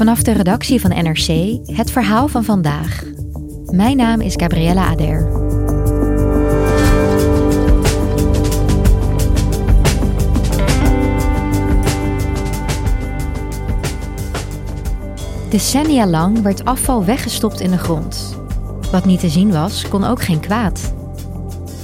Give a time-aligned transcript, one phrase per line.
[0.00, 3.02] Vanaf de redactie van NRC het verhaal van vandaag.
[3.64, 5.28] Mijn naam is Gabriella Ader.
[15.48, 18.38] Decennia lang werd afval weggestopt in de grond.
[18.90, 20.94] Wat niet te zien was, kon ook geen kwaad.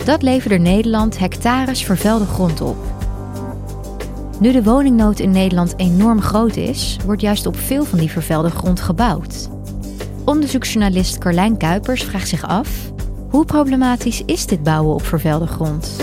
[0.05, 2.86] Dat leverde Nederland hectares vervuilde grond op.
[4.41, 8.51] Nu de woningnood in Nederland enorm groot is, wordt juist op veel van die vervuilde
[8.51, 9.49] grond gebouwd.
[10.25, 12.69] Onderzoeksjournalist Carlijn Kuipers vraagt zich af:
[13.31, 15.97] hoe problematisch is dit bouwen op vervuilde grond?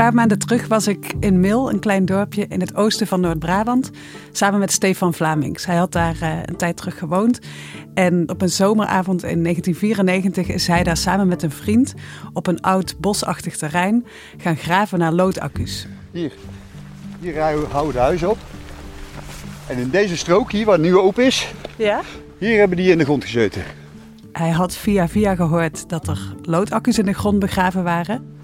[0.00, 3.90] Paar maanden terug was ik in Mil, een klein dorpje in het oosten van Noord-Brabant,
[4.32, 5.66] samen met Stefan Vlamings.
[5.66, 7.38] Hij had daar uh, een tijd terug gewoond.
[7.94, 11.94] En op een zomeravond in 1994 is hij daar samen met een vriend
[12.32, 15.86] op een oud bosachtig terrein gaan graven naar loodaccu's.
[16.10, 16.32] Hier,
[17.20, 18.38] hier houden de huizen op.
[19.66, 22.00] En in deze strook hier, waar het nu open is, Ja?
[22.38, 23.62] hier hebben die in de grond gezeten.
[24.32, 28.38] Hij had via via gehoord dat er loodaccu's in de grond begraven waren.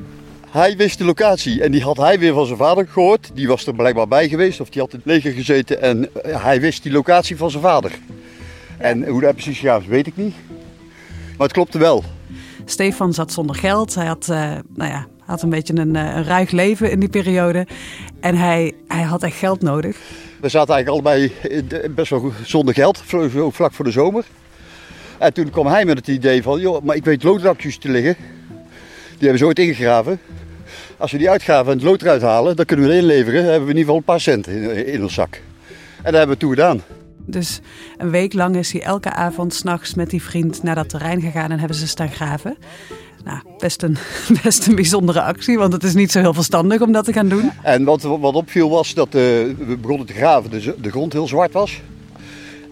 [0.57, 3.31] Hij wist de locatie en die had hij weer van zijn vader gehoord.
[3.35, 6.45] Die was er blijkbaar bij geweest of die had in het leger gezeten en eh,
[6.45, 7.99] hij wist die locatie van zijn vader.
[8.79, 10.35] En hoe dat precies gegaan is, weet ik niet.
[11.37, 12.05] Maar het klopte wel.
[12.65, 13.95] Stefan zat zonder geld.
[13.95, 17.09] Hij had, eh, nou ja, had een beetje een, eh, een ruig leven in die
[17.09, 17.67] periode.
[18.21, 19.97] En hij, hij had echt geld nodig.
[20.41, 21.33] We zaten eigenlijk allebei
[21.95, 23.03] best wel zonder geld,
[23.51, 24.25] vlak voor de zomer.
[25.19, 28.17] En toen kwam hij met het idee van, joh, maar ik weet loodrakjes te liggen.
[29.09, 30.21] Die hebben ze ooit ingegraven.
[30.99, 33.43] Als we die uitgaven en het lood eruit halen, dan kunnen we het inleveren.
[33.43, 35.35] Dan hebben we in ieder geval een paar cent in, in ons zak.
[35.97, 36.83] En dat hebben we toen gedaan.
[37.27, 37.61] Dus
[37.97, 41.51] een week lang is hij elke avond s'nachts met die vriend naar dat terrein gegaan
[41.51, 42.57] en hebben ze staan graven.
[43.25, 43.97] Nou, best een,
[44.43, 47.29] best een bijzondere actie, want het is niet zo heel verstandig om dat te gaan
[47.29, 47.51] doen.
[47.63, 51.29] En wat, wat opviel was dat eh, we begonnen te graven, de, de grond heel
[51.29, 51.81] zwart was.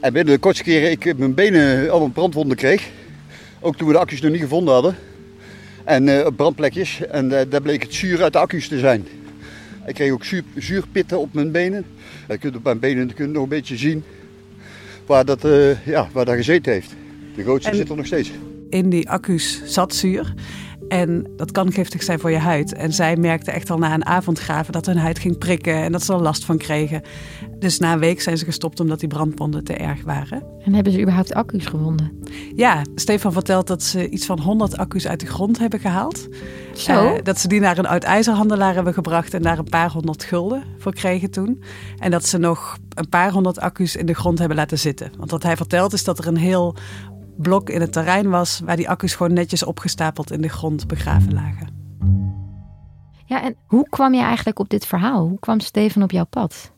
[0.00, 2.90] En binnen de kortste keren ik mijn benen allemaal brandwonden kreeg.
[3.60, 4.96] Ook toen we de accu's nog niet gevonden hadden.
[5.84, 7.00] En eh, brandplekjes.
[7.06, 9.06] En eh, daar bleek het zuur uit de accu's te zijn.
[9.86, 11.84] Ik kreeg ook zuur, zuurpitten op mijn benen.
[12.28, 14.04] Je kunt op mijn benen nog een beetje zien
[15.06, 16.94] waar dat, eh, ja, waar dat gezeten heeft.
[17.36, 18.30] De grootste En- zit er nog steeds.
[18.70, 20.34] In die accu's zat zuur.
[20.94, 22.74] En dat kan giftig zijn voor je huid.
[22.74, 25.92] En zij merkten echt al na een avond graven dat hun huid ging prikken en
[25.92, 27.02] dat ze er last van kregen.
[27.58, 30.42] Dus na een week zijn ze gestopt omdat die brandwonden te erg waren.
[30.64, 32.22] En hebben ze überhaupt accu's gevonden?
[32.56, 36.28] Ja, Stefan vertelt dat ze iets van 100 accu's uit de grond hebben gehaald.
[36.74, 37.14] Zo?
[37.14, 40.24] Eh, dat ze die naar een oud ijzerhandelaar hebben gebracht en daar een paar honderd
[40.24, 41.62] gulden voor kregen toen.
[41.98, 45.12] En dat ze nog een paar honderd accu's in de grond hebben laten zitten.
[45.18, 46.76] Want wat hij vertelt is dat er een heel
[47.36, 51.34] blok in het terrein was waar die accu's gewoon netjes opgestapeld in de grond begraven
[51.34, 51.82] lagen.
[53.26, 55.28] Ja, en hoe kwam je eigenlijk op dit verhaal?
[55.28, 56.72] Hoe kwam Steven op jouw pad?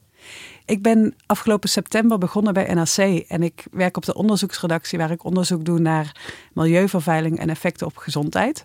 [0.64, 5.24] Ik ben afgelopen september begonnen bij NRC en ik werk op de onderzoeksredactie waar ik
[5.24, 6.16] onderzoek doe naar
[6.52, 8.64] milieuvervuiling en effecten op gezondheid.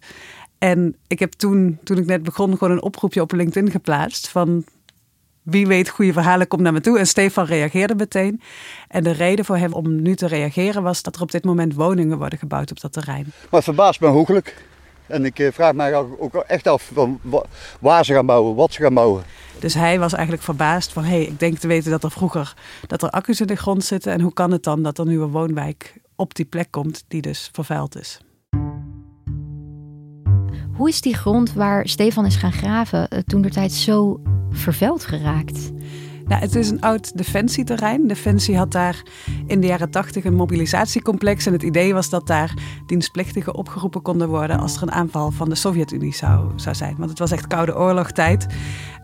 [0.58, 4.64] En ik heb toen, toen ik net begon, gewoon een oproepje op LinkedIn geplaatst van
[5.42, 7.00] wie weet goede verhalen, kom naar me toe.
[7.00, 8.42] En Stefan reageerde meteen.
[8.88, 11.74] En de reden voor hem om nu te reageren was dat er op dit moment
[11.76, 13.24] woningen worden gebouwd op dat terrein.
[13.26, 14.66] Maar het verbaast me hooglijk.
[15.08, 17.46] En ik eh, vraag mij ook ook echt af van wa-
[17.80, 19.24] waar ze gaan bouwen, wat ze gaan bouwen.
[19.60, 22.54] Dus hij was eigenlijk verbaasd van, hé, hey, ik denk te weten dat er vroeger
[22.88, 24.12] dat er accu's in de grond zitten.
[24.14, 27.22] En hoe kan het dan dat er nu een woonwijk op die plek komt die
[27.22, 28.20] dus vervuild is?
[30.74, 34.22] Hoe is die grond waar Stefan is gaan graven toen de tijd zo
[34.52, 35.72] vervuild geraakt?
[36.32, 38.08] Nou, het is een oud defensieterrein.
[38.08, 39.04] Defensie had daar
[39.48, 41.46] in de jaren tachtig een mobilisatiecomplex.
[41.46, 42.54] En het idee was dat daar
[42.86, 46.96] dienstplichtigen opgeroepen konden worden als er een aanval van de Sovjet-Unie zou, zou zijn.
[46.98, 48.46] Want het was echt Koude Oorlogtijd.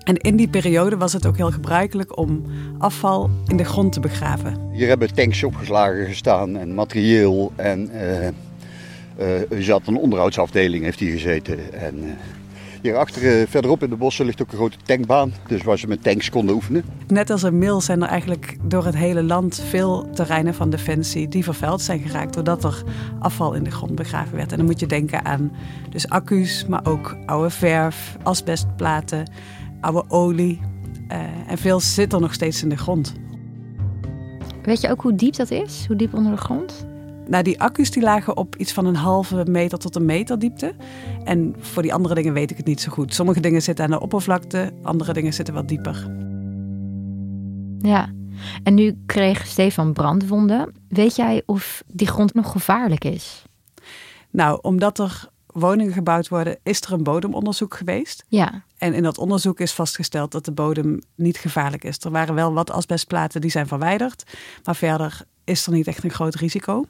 [0.04, 2.44] En in die periode was het ook heel gebruikelijk om
[2.78, 4.70] afval in de grond te begraven.
[4.72, 7.52] Hier hebben tanks opgeslagen gestaan en materieel.
[7.56, 8.28] En uh,
[9.20, 11.74] uh, er zat een onderhoudsafdeling, heeft hier gezeten.
[11.74, 12.10] En, uh,
[12.88, 15.34] Hierachter, uh, verderop in de bossen, ligt ook een grote tankbaan.
[15.48, 16.84] Dus waar ze met tanks konden oefenen.
[17.08, 21.28] Net als een mil zijn er eigenlijk door het hele land veel terreinen van Defensie
[21.28, 22.34] die vervuild zijn geraakt.
[22.34, 22.84] Doordat er
[23.20, 24.52] afval in de grond begraven werd.
[24.52, 25.52] En dan moet je denken aan
[25.90, 29.32] dus accu's, maar ook oude verf, asbestplaten,
[29.82, 30.60] oude olie.
[31.12, 31.18] Uh,
[31.48, 33.14] en veel zit er nog steeds in de grond.
[34.64, 35.86] Weet je ook hoe diep dat is?
[35.88, 36.86] Hoe diep onder de grond?
[37.30, 40.76] Nou, die accu's die lagen op iets van een halve meter tot een meter diepte.
[41.24, 43.14] En voor die andere dingen weet ik het niet zo goed.
[43.14, 46.08] Sommige dingen zitten aan de oppervlakte, andere dingen zitten wat dieper.
[47.80, 48.10] Ja,
[48.64, 50.74] en nu kreeg Stefan brandwonden.
[50.90, 53.44] Weet jij of die grond nog gevaarlijk is?
[54.32, 58.26] Nou, omdat er woningen gebouwd worden, is er een bodemonderzoek geweest.
[58.28, 58.64] Ja.
[58.78, 61.98] En in dat onderzoek is vastgesteld dat de bodem niet gevaarlijk is.
[62.00, 64.24] Er waren wel wat asbestplaten die zijn verwijderd,
[64.64, 66.86] maar verder is er niet echt een groot risico.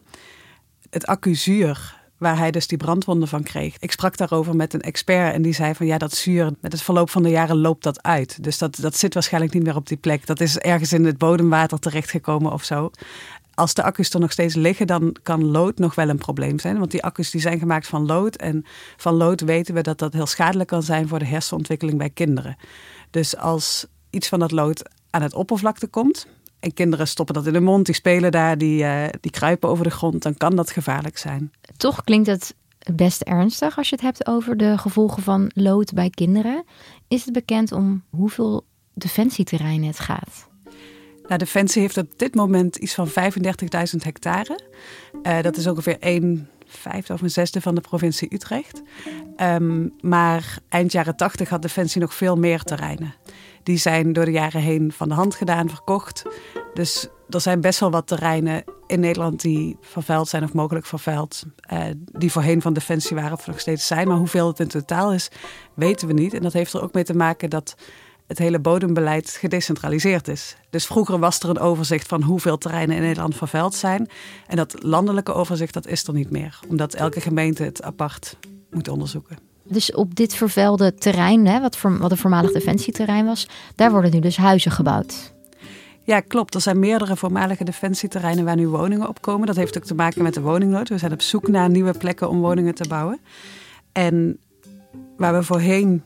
[0.89, 3.75] Het accuzuur, waar hij dus die brandwonden van kreeg.
[3.79, 6.81] Ik sprak daarover met een expert en die zei van ja, dat zuur, met het
[6.81, 8.43] verloop van de jaren loopt dat uit.
[8.43, 10.25] Dus dat, dat zit waarschijnlijk niet meer op die plek.
[10.25, 12.91] Dat is ergens in het bodemwater terechtgekomen of zo.
[13.53, 16.77] Als de accu's er nog steeds liggen, dan kan lood nog wel een probleem zijn.
[16.77, 18.35] Want die accu's die zijn gemaakt van lood.
[18.35, 18.65] En
[18.97, 22.57] van lood weten we dat dat heel schadelijk kan zijn voor de hersenontwikkeling bij kinderen.
[23.11, 26.27] Dus als iets van dat lood aan het oppervlakte komt,
[26.59, 29.83] en kinderen stoppen dat in de mond, die spelen daar, die, uh, die kruipen over
[29.83, 31.51] de grond, dan kan dat gevaarlijk zijn.
[31.77, 32.55] Toch klinkt het
[32.93, 36.63] best ernstig als je het hebt over de gevolgen van lood bij kinderen.
[37.07, 40.47] Is het bekend om hoeveel defensieterreinen het gaat?
[41.27, 43.13] Nou, Defensie heeft op dit moment iets van 35.000
[43.97, 44.59] hectare.
[45.23, 48.81] Uh, dat is ongeveer een vijfde of een zesde van de provincie Utrecht.
[49.37, 53.15] Um, maar eind jaren 80 had Defensie nog veel meer terreinen
[53.67, 56.23] die zijn door de jaren heen van de hand gedaan, verkocht.
[56.73, 61.43] Dus er zijn best wel wat terreinen in Nederland die vervuild zijn of mogelijk vervuild.
[61.73, 64.07] Uh, die voorheen van Defensie waren of nog steeds zijn.
[64.07, 65.29] Maar hoeveel het in totaal is,
[65.73, 66.33] weten we niet.
[66.33, 67.75] En dat heeft er ook mee te maken dat
[68.27, 70.55] het hele bodembeleid gedecentraliseerd is.
[70.69, 74.09] Dus vroeger was er een overzicht van hoeveel terreinen in Nederland vervuild zijn.
[74.47, 76.59] En dat landelijke overzicht dat is er niet meer.
[76.67, 78.37] Omdat elke gemeente het apart
[78.71, 79.37] moet onderzoeken.
[79.69, 84.11] Dus op dit vervuilde terrein, hè, wat, voor, wat een voormalig defensieterrein was, daar worden
[84.11, 85.35] nu dus huizen gebouwd.
[86.03, 86.55] Ja, klopt.
[86.55, 89.47] Er zijn meerdere voormalige defensieterreinen waar nu woningen op komen.
[89.47, 90.89] Dat heeft ook te maken met de woningnood.
[90.89, 93.19] We zijn op zoek naar nieuwe plekken om woningen te bouwen.
[93.91, 94.39] En
[95.17, 96.03] waar we voorheen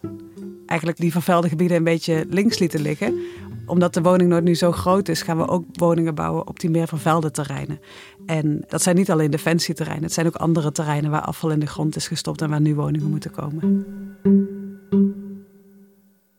[0.66, 3.20] eigenlijk die vervuilde gebieden een beetje links lieten liggen,
[3.66, 6.88] omdat de woningnood nu zo groot is, gaan we ook woningen bouwen op die meer
[6.88, 7.80] vervuilde terreinen.
[8.26, 11.66] En dat zijn niet alleen defensieterreinen, het zijn ook andere terreinen waar afval in de
[11.66, 13.86] grond is gestopt en waar nu woningen moeten komen.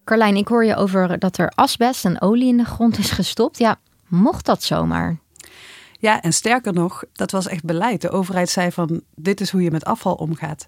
[0.04, 3.58] Carlijn, ik hoor je over dat er asbest en olie in de grond is gestopt.
[3.58, 3.76] Ja,
[4.08, 5.21] mocht dat zomaar?
[6.02, 8.00] Ja, en sterker nog, dat was echt beleid.
[8.00, 10.66] De overheid zei van dit is hoe je met afval omgaat.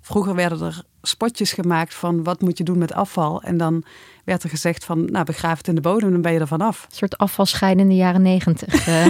[0.00, 3.42] Vroeger werden er spotjes gemaakt van wat moet je doen met afval.
[3.42, 3.84] En dan
[4.24, 6.84] werd er gezegd van nou begraaf het in de bodem, dan ben je er vanaf.
[6.84, 8.86] Een soort afvalscheiden in de jaren negentig.
[8.88, 9.06] Uh,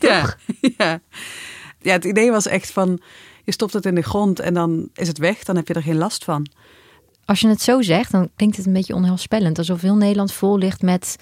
[0.00, 0.34] ja,
[0.76, 1.00] ja.
[1.80, 3.00] ja, het idee was echt van
[3.44, 5.44] je stopt het in de grond en dan is het weg.
[5.44, 6.46] Dan heb je er geen last van.
[7.24, 9.58] Als je het zo zegt, dan klinkt het een beetje onheilspellend.
[9.58, 11.16] Alsof heel Nederland vol ligt met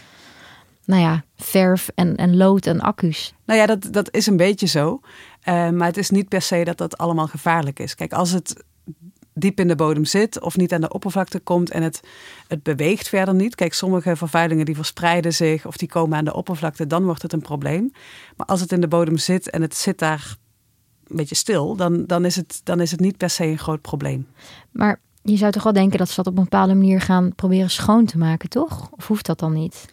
[0.89, 3.35] nou ja, verf en, en lood en accu's.
[3.45, 5.01] Nou ja, dat, dat is een beetje zo.
[5.49, 7.95] Uh, maar het is niet per se dat dat allemaal gevaarlijk is.
[7.95, 8.65] Kijk, als het
[9.35, 12.01] diep in de bodem zit of niet aan de oppervlakte komt en het,
[12.47, 13.55] het beweegt verder niet.
[13.55, 17.33] Kijk, sommige vervuilingen die verspreiden zich of die komen aan de oppervlakte, dan wordt het
[17.33, 17.93] een probleem.
[18.37, 20.37] Maar als het in de bodem zit en het zit daar
[21.07, 23.81] een beetje stil, dan, dan, is, het, dan is het niet per se een groot
[23.81, 24.27] probleem.
[24.71, 27.71] Maar je zou toch wel denken dat ze dat op een bepaalde manier gaan proberen
[27.71, 28.89] schoon te maken, toch?
[28.91, 29.87] Of hoeft dat dan niet?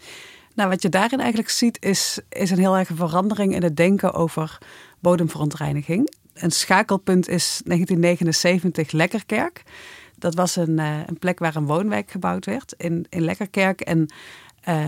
[0.56, 4.14] Nou, wat je daarin eigenlijk ziet, is, is een heel erg verandering in het denken
[4.14, 4.58] over
[5.00, 6.14] bodemverontreiniging.
[6.34, 9.64] Een schakelpunt is 1979 Lekkerkerk.
[10.18, 13.82] Dat was een, uh, een plek waar een woonwijk gebouwd werd in, in Lekkerkerk.
[13.82, 14.10] En
[14.70, 14.86] uh,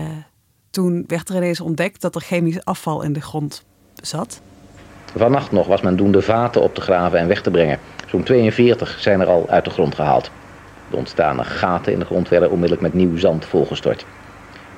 [0.70, 3.64] toen werd er ineens ontdekt dat er chemisch afval in de grond
[4.02, 4.40] zat.
[5.16, 7.78] Vannacht nog was men doende vaten op te graven en weg te brengen.
[8.06, 10.30] Zo'n 42 zijn er al uit de grond gehaald.
[10.90, 14.06] De ontstane gaten in de grond werden onmiddellijk met nieuw zand volgestort.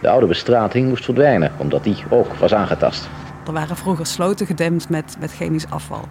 [0.01, 3.09] De oude bestrating moest verdwijnen, omdat die ook was aangetast.
[3.47, 6.05] Er waren vroeger sloten gedempt met, met chemisch afval.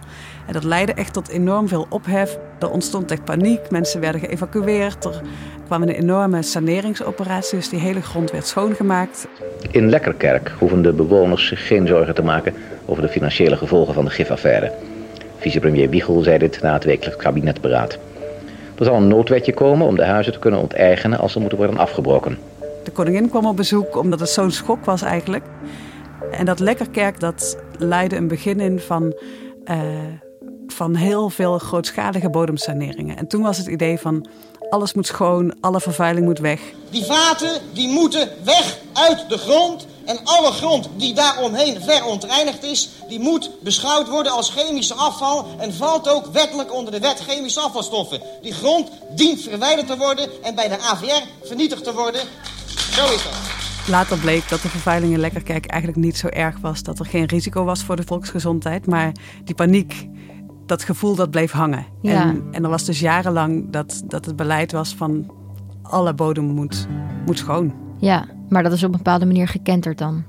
[0.46, 2.38] En dat leidde echt tot enorm veel ophef.
[2.58, 3.70] Er ontstond echt paniek.
[3.70, 5.04] Mensen werden geëvacueerd.
[5.04, 5.20] Er
[5.66, 7.58] kwam een enorme saneringsoperatie.
[7.58, 9.28] Dus die hele grond werd schoongemaakt.
[9.70, 12.54] In Lekkerkerk hoeven de bewoners zich geen zorgen te maken
[12.86, 14.72] over de financiële gevolgen van de gifaffaire.
[15.38, 17.98] Vicepremier Wiegel zei dit na het wekelijks kabinetberaad.
[18.78, 21.78] Er zal een noodwetje komen om de huizen te kunnen onteigenen als ze moeten worden
[21.78, 22.38] afgebroken.
[22.90, 25.44] De koningin kwam op bezoek omdat het zo'n schok was eigenlijk.
[26.30, 29.14] En dat Lekkerkerk dat leidde een begin in van,
[29.64, 29.78] uh,
[30.66, 33.16] van heel veel grootschalige bodemsaneringen.
[33.16, 34.28] En toen was het idee van
[34.70, 36.60] alles moet schoon, alle vervuiling moet weg.
[36.90, 39.86] Die vaten die moeten weg uit de grond.
[40.04, 45.74] En alle grond die daaromheen verontreinigd is, die moet beschouwd worden als chemische afval en
[45.74, 48.20] valt ook wettelijk onder de wet chemische afvalstoffen.
[48.42, 52.20] Die grond dient verwijderd te worden en bij de AVR vernietigd te worden.
[53.86, 56.82] Later bleek dat de vervuiling in Lekkerkerk eigenlijk niet zo erg was.
[56.82, 58.86] Dat er geen risico was voor de volksgezondheid.
[58.86, 59.12] Maar
[59.44, 60.08] die paniek,
[60.66, 61.86] dat gevoel dat bleef hangen.
[62.02, 62.22] Ja.
[62.22, 65.32] En, en er was dus jarenlang dat, dat het beleid was van
[65.82, 66.86] alle bodem moet,
[67.26, 67.74] moet schoon.
[67.98, 70.24] Ja, maar dat is op een bepaalde manier gekenterd dan.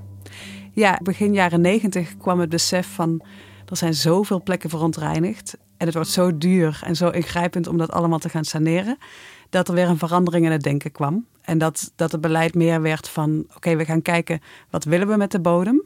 [0.71, 3.21] Ja, begin jaren negentig kwam het besef van...
[3.65, 5.57] er zijn zoveel plekken verontreinigd...
[5.77, 8.97] en het wordt zo duur en zo ingrijpend om dat allemaal te gaan saneren...
[9.49, 11.25] dat er weer een verandering in het denken kwam.
[11.41, 13.45] En dat, dat het beleid meer werd van...
[13.55, 15.81] oké, we gaan kijken wat willen we met de bodem...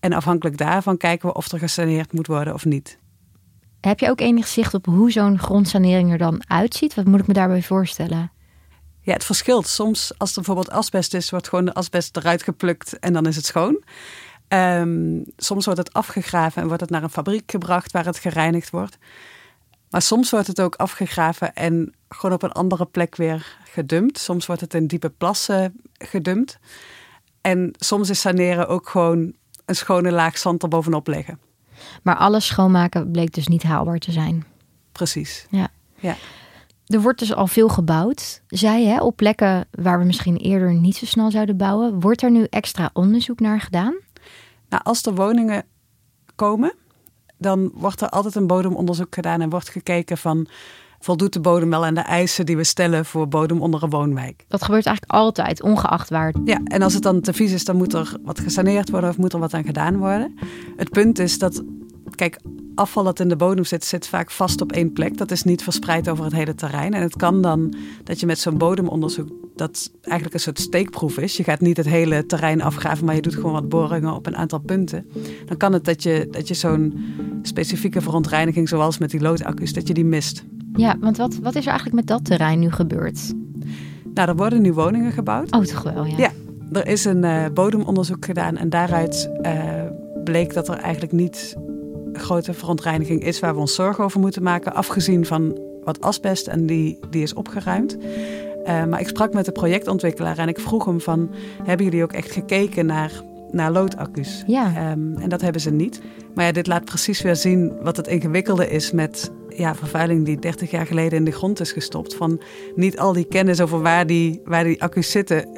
[0.00, 2.98] en afhankelijk daarvan kijken we of er gesaneerd moet worden of niet.
[3.80, 6.94] Heb je ook enig zicht op hoe zo'n grondsanering er dan uitziet?
[6.94, 8.30] Wat moet ik me daarbij voorstellen?
[9.00, 9.66] Ja, het verschilt.
[9.66, 13.36] Soms, als er bijvoorbeeld asbest is, wordt gewoon de asbest eruit geplukt en dan is
[13.36, 13.82] het schoon.
[14.48, 18.70] Ehm, soms wordt het afgegraven en wordt het naar een fabriek gebracht waar het gereinigd
[18.70, 18.98] wordt.
[19.90, 24.18] Maar soms wordt het ook afgegraven en gewoon op een andere plek weer gedumpt.
[24.18, 26.58] Soms wordt het in diepe plassen gedumpt.
[27.40, 29.32] En soms is saneren ook gewoon
[29.64, 31.40] een schone laag zand erbovenop leggen.
[32.02, 34.44] Maar alles schoonmaken bleek dus niet haalbaar te zijn.
[34.92, 35.46] Precies.
[35.50, 35.68] Ja.
[35.94, 36.16] Ja.
[36.86, 41.06] Er wordt dus al veel gebouwd, zei op plekken waar we misschien eerder niet zo
[41.06, 42.00] snel zouden bouwen.
[42.00, 43.94] Wordt er nu extra onderzoek naar gedaan?
[44.68, 45.64] Nou, als er woningen
[46.34, 46.74] komen,
[47.38, 50.46] dan wordt er altijd een bodemonderzoek gedaan en wordt gekeken van
[51.00, 54.44] voldoet de bodem wel aan de eisen die we stellen voor bodem onder een woonwijk.
[54.48, 56.34] Dat gebeurt eigenlijk altijd, ongeacht waar.
[56.44, 59.18] Ja, en als het dan te vies is, dan moet er wat gesaneerd worden of
[59.18, 60.34] moet er wat aan gedaan worden.
[60.76, 61.62] Het punt is dat,
[62.14, 62.40] kijk,
[62.74, 65.18] afval dat in de bodem zit, zit vaak vast op één plek.
[65.18, 66.94] Dat is niet verspreid over het hele terrein.
[66.94, 71.36] En het kan dan dat je met zo'n bodemonderzoek, dat eigenlijk een soort steekproef is.
[71.36, 74.36] Je gaat niet het hele terrein afgraven, maar je doet gewoon wat boringen op een
[74.36, 75.06] aantal punten.
[75.46, 77.04] Dan kan het dat je, dat je zo'n
[77.42, 80.44] specifieke verontreiniging, zoals met die loodaccu's, dat je die mist.
[80.72, 83.32] Ja, want wat, wat is er eigenlijk met dat terrein nu gebeurd?
[84.14, 85.52] Nou, er worden nu woningen gebouwd.
[85.52, 86.16] Oh, toch wel, ja.
[86.16, 86.30] Ja,
[86.72, 89.52] er is een uh, bodemonderzoek gedaan en daaruit uh,
[90.24, 91.56] bleek dat er eigenlijk niet
[92.12, 96.66] grote verontreiniging is waar we ons zorgen over moeten maken, afgezien van wat asbest en
[96.66, 97.96] die, die is opgeruimd.
[97.98, 101.30] Uh, maar ik sprak met de projectontwikkelaar en ik vroeg hem van,
[101.62, 104.44] hebben jullie ook echt gekeken naar, naar loodaccu's?
[104.46, 104.90] Ja.
[104.90, 106.00] Um, en dat hebben ze niet.
[106.34, 110.38] Maar ja, dit laat precies weer zien wat het ingewikkelde is met ja, vervuiling die
[110.38, 112.14] 30 jaar geleden in de grond is gestopt.
[112.14, 112.40] Van
[112.74, 115.48] niet al die kennis over waar die, waar die accu's zitten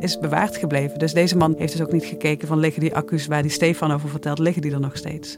[0.00, 0.98] is bewaard gebleven.
[0.98, 3.92] Dus deze man heeft dus ook niet gekeken van liggen die accu's waar die Stefan
[3.92, 5.36] over vertelt, liggen die er nog steeds?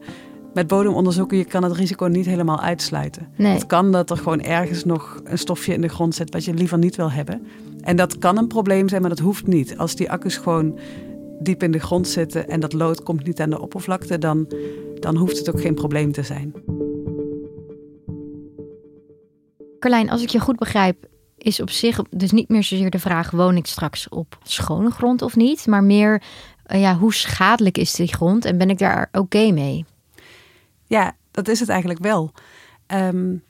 [0.55, 3.29] Met bodemonderzoeken, je kan het risico niet helemaal uitsluiten.
[3.37, 3.53] Nee.
[3.53, 6.55] Het kan dat er gewoon ergens nog een stofje in de grond zit wat je
[6.55, 7.47] liever niet wil hebben.
[7.81, 9.79] En dat kan een probleem zijn, maar dat hoeft niet.
[9.79, 10.79] Als die accu's gewoon
[11.41, 14.49] diep in de grond zitten en dat lood komt niet aan de oppervlakte, dan,
[15.01, 16.55] dan hoeft het ook geen probleem te zijn.
[19.85, 23.31] Carlijn, als ik je goed begrijp, is op zich dus niet meer zozeer de vraag:
[23.31, 25.67] woon ik straks op schone grond of niet?
[25.67, 26.23] Maar meer,
[26.67, 29.85] uh, ja, hoe schadelijk is die grond en ben ik daar oké mee?
[30.87, 32.33] Ja, dat is het eigenlijk wel.
[32.87, 33.43] Um,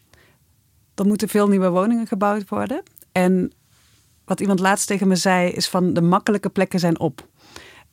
[0.95, 2.83] er moeten veel nieuwe woningen gebouwd worden.
[3.13, 3.53] En
[4.25, 7.29] wat iemand laatst tegen me zei, is van de makkelijke plekken zijn op.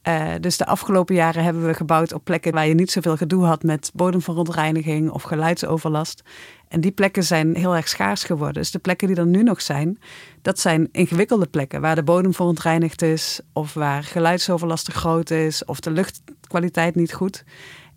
[0.08, 3.46] Uh, dus de afgelopen jaren hebben we gebouwd op plekken waar je niet zoveel gedoe
[3.46, 6.24] had met bodemverontreiniging of geluidsoverlast.
[6.68, 8.54] En die plekken zijn heel erg schaars geworden.
[8.62, 10.00] Dus de plekken die er nu nog zijn,
[10.42, 15.66] dat zijn ingewikkelde plekken waar de bodem verontreinigd is, of waar geluidsoverlast te groot is,
[15.66, 17.44] of de luchtkwaliteit niet goed.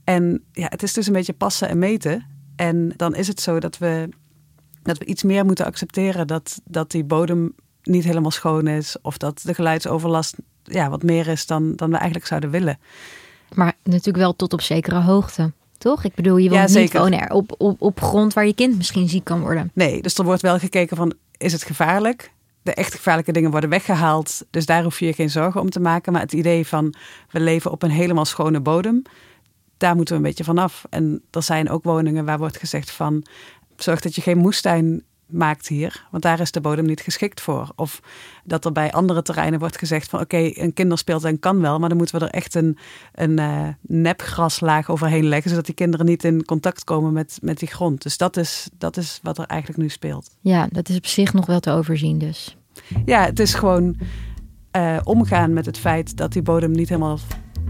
[0.04, 2.26] En ja, het is dus een beetje passen en meten.
[2.56, 4.08] En dan is het zo dat we,
[4.82, 9.18] dat we iets meer moeten accepteren dat, dat die bodem niet helemaal schoon is, of
[9.18, 12.78] dat de geluidsoverlast ja, wat meer is dan, dan we eigenlijk zouden willen.
[13.54, 15.52] Maar natuurlijk wel tot op zekere hoogte.
[15.78, 16.04] Toch?
[16.04, 19.09] Ik bedoel, je wil Ja, niet wonen op, op, op grond waar je kind misschien
[19.09, 19.71] ziek kan worden.
[19.75, 22.33] Nee, dus er wordt wel gekeken van, is het gevaarlijk?
[22.62, 25.80] De echt gevaarlijke dingen worden weggehaald, dus daar hoef je je geen zorgen om te
[25.80, 26.12] maken.
[26.12, 26.94] Maar het idee van,
[27.30, 29.02] we leven op een helemaal schone bodem,
[29.76, 30.85] daar moeten we een beetje vanaf.
[30.90, 33.25] En er zijn ook woningen waar wordt gezegd van
[33.76, 35.02] zorg dat je geen moestuin
[35.34, 37.72] maakt hier, want daar is de bodem niet geschikt voor.
[37.76, 38.00] Of
[38.44, 41.98] dat er bij andere terreinen wordt gezegd van oké, een kinderspeeltuin kan wel, maar dan
[41.98, 42.78] moeten we er echt een,
[43.12, 47.68] een uh, nepgraslaag overheen leggen, zodat die kinderen niet in contact komen met, met die
[47.68, 48.02] grond.
[48.02, 50.36] Dus dat is, dat is wat er eigenlijk nu speelt.
[50.40, 52.56] Ja, dat is op zich nog wel te overzien dus.
[53.04, 53.96] Ja, het is gewoon
[54.76, 57.18] uh, omgaan met het feit dat die bodem niet helemaal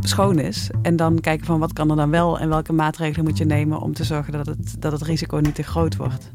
[0.01, 0.71] schoon is.
[0.83, 3.81] En dan kijken van wat kan er dan wel en welke maatregelen moet je nemen
[3.81, 6.33] om te zorgen dat het, dat het risico niet te groot wordt.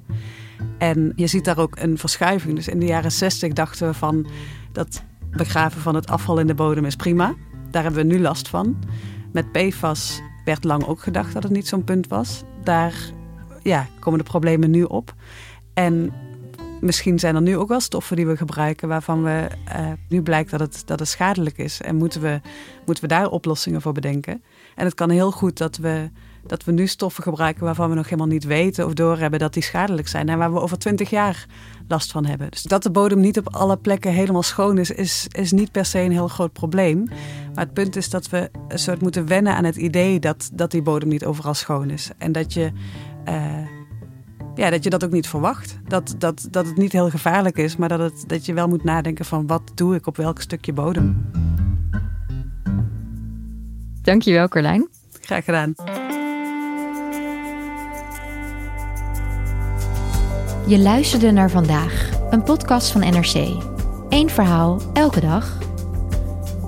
[0.77, 2.55] En je ziet daar ook een verschuiving.
[2.55, 4.27] Dus in de jaren 60 dachten we van
[4.71, 7.35] dat begraven van het afval in de bodem is prima.
[7.71, 8.77] Daar hebben we nu last van.
[9.31, 12.43] Met PFAS werd lang ook gedacht dat het niet zo'n punt was.
[12.63, 12.93] Daar
[13.63, 15.13] ja, komen de problemen nu op.
[15.73, 16.13] En
[16.81, 20.51] misschien zijn er nu ook wel stoffen die we gebruiken waarvan we uh, nu blijkt
[20.51, 21.81] dat het, dat schadelijk is.
[21.81, 22.41] En moeten we,
[22.85, 24.43] moeten we daar oplossingen voor bedenken.
[24.75, 26.09] En het kan heel goed dat we
[26.49, 29.63] dat we nu stoffen gebruiken waarvan we nog helemaal niet weten of doorhebben dat die
[29.63, 30.29] schadelijk zijn.
[30.29, 31.45] En waar we over twintig jaar
[31.87, 32.51] last van hebben.
[32.51, 35.85] Dus dat de bodem niet op alle plekken helemaal schoon is, is, is niet per
[35.85, 37.03] se een heel groot probleem.
[37.53, 40.71] Maar het punt is dat we een soort moeten wennen aan het idee dat, dat
[40.71, 42.09] die bodem niet overal schoon is.
[42.17, 42.71] En dat je.
[43.27, 43.67] Uh,
[44.55, 45.79] ja, dat je dat ook niet verwacht.
[45.87, 48.83] Dat, dat, dat het niet heel gevaarlijk is, maar dat, het, dat je wel moet
[48.83, 51.31] nadenken van wat doe ik op welk stukje bodem.
[54.01, 54.87] Dankjewel, Carlijn.
[55.21, 55.73] Graag gedaan.
[60.69, 63.63] Je luisterde naar vandaag, een podcast van NRC.
[64.09, 65.57] Eén verhaal, elke dag.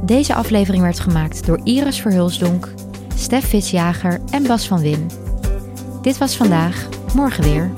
[0.04, 2.68] Deze aflevering werd gemaakt door Iris Verhulsdonk,
[3.16, 5.12] Stef Visjager en Bas van Win.
[6.02, 7.72] Dit was vandaag, morgen weer.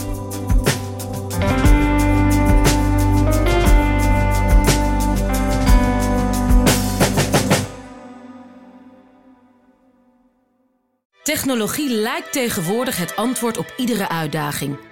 [11.23, 14.91] Technologie lijkt tegenwoordig het antwoord op iedere uitdaging.